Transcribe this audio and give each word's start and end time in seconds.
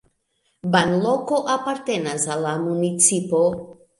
Banloko 0.75 1.37
apartenas 1.57 2.27
al 2.37 2.43
la 2.47 2.57
municipo. 2.65 3.45